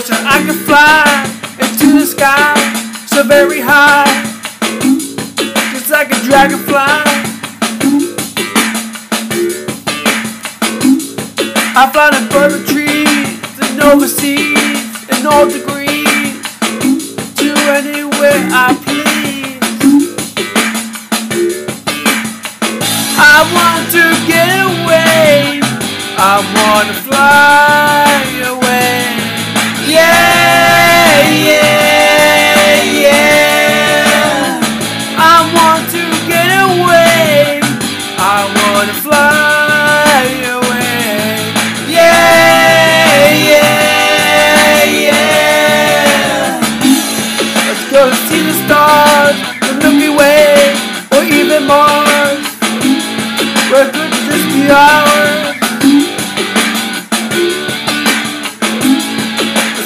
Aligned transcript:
dragonfly 0.00 1.12
into 1.60 1.98
the 1.98 2.06
sky, 2.06 2.54
so 3.06 3.22
very 3.24 3.60
high, 3.60 4.06
just 5.72 5.90
like 5.90 6.10
a 6.10 6.18
dragonfly. 6.24 6.76
I 11.74 11.90
fly 11.92 12.08
in 12.16 12.28
further 12.30 12.64
trees 12.64 13.58
and 13.60 13.82
overseas 13.82 15.10
in 15.10 15.26
all 15.26 15.46
degrees 15.46 16.40
to 17.36 17.52
anywhere 17.68 18.40
I 18.48 18.74
please. 18.84 19.60
I 23.18 23.44
want 23.52 23.90
to 23.92 24.26
get 24.26 24.48
away. 24.64 24.81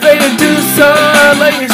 Fade 0.00 0.22
into 0.22 0.46
the 0.46 0.62
sun, 0.76 1.38
let 1.38 1.60
your 1.60 1.69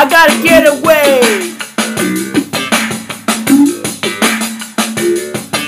I 0.00 0.08
gotta 0.08 0.40
get 0.44 0.64
away. 0.64 1.20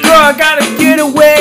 Girl, 0.02 0.22
I 0.22 0.32
gotta 0.38 0.64
get 0.78 1.00
away. 1.00 1.39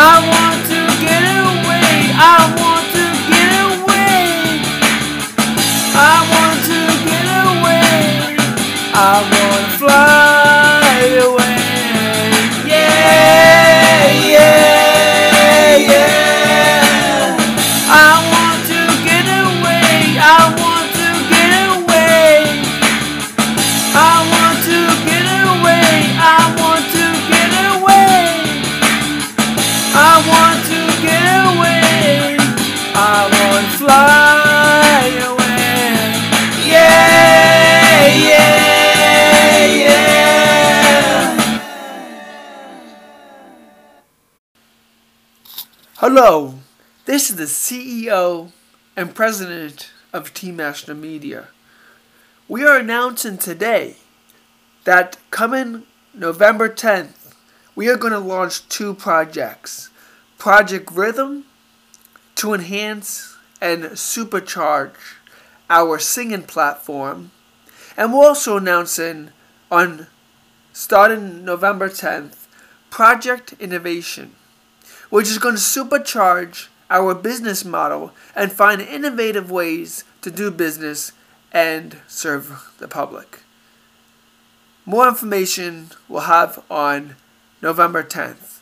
I 0.00 0.22
want 0.30 0.62
to 0.70 0.80
get 1.02 1.24
away. 1.26 2.14
I 2.14 2.38
want 2.54 2.86
to 2.94 3.04
get 3.34 3.50
away. 3.66 4.62
I 5.98 6.22
want 6.30 6.58
to 6.70 6.78
get 7.10 7.26
away. 7.26 8.38
I 8.94 9.47
Hello, 46.00 46.54
this 47.06 47.28
is 47.28 47.34
the 47.34 47.42
CEO 47.42 48.52
and 48.96 49.16
President 49.16 49.90
of 50.12 50.32
Team 50.32 50.54
National 50.54 50.96
Media. 50.96 51.48
We 52.46 52.62
are 52.62 52.78
announcing 52.78 53.36
today 53.36 53.96
that 54.84 55.16
coming 55.32 55.82
November 56.14 56.68
10th, 56.68 57.34
we 57.74 57.88
are 57.88 57.96
going 57.96 58.12
to 58.12 58.20
launch 58.20 58.68
two 58.68 58.94
projects 58.94 59.90
Project 60.38 60.92
Rhythm 60.92 61.46
to 62.36 62.54
enhance 62.54 63.36
and 63.60 63.82
supercharge 63.82 65.16
our 65.68 65.98
singing 65.98 66.44
platform, 66.44 67.32
and 67.96 68.12
we're 68.12 68.24
also 68.24 68.58
announcing 68.58 69.30
on 69.68 70.06
starting 70.72 71.44
November 71.44 71.88
10th 71.88 72.46
Project 72.88 73.54
Innovation, 73.58 74.36
which 75.10 75.28
is 75.28 75.38
going 75.38 75.54
to 75.54 75.60
supercharge 75.60 76.68
our 76.90 77.14
business 77.14 77.64
model 77.64 78.12
and 78.34 78.52
find 78.52 78.80
innovative 78.80 79.50
ways 79.50 80.04
to 80.22 80.30
do 80.30 80.50
business 80.50 81.12
and 81.52 81.98
serve 82.06 82.74
the 82.78 82.88
public. 82.88 83.40
More 84.84 85.08
information 85.08 85.90
we'll 86.08 86.22
have 86.22 86.62
on 86.70 87.16
November 87.60 88.02
10th. 88.02 88.60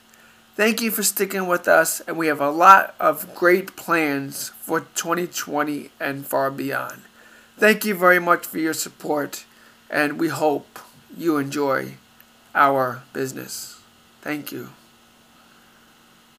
Thank 0.56 0.80
you 0.80 0.90
for 0.90 1.02
sticking 1.02 1.46
with 1.46 1.68
us, 1.68 2.00
and 2.00 2.16
we 2.16 2.28
have 2.28 2.40
a 2.40 2.50
lot 2.50 2.94
of 2.98 3.34
great 3.34 3.76
plans 3.76 4.48
for 4.60 4.80
2020 4.80 5.90
and 6.00 6.26
far 6.26 6.50
beyond. 6.50 7.02
Thank 7.58 7.84
you 7.84 7.94
very 7.94 8.18
much 8.18 8.46
for 8.46 8.58
your 8.58 8.72
support, 8.72 9.44
and 9.90 10.18
we 10.18 10.28
hope 10.28 10.78
you 11.16 11.36
enjoy 11.36 11.96
our 12.54 13.02
business. 13.12 13.80
Thank 14.22 14.50
you. 14.50 14.70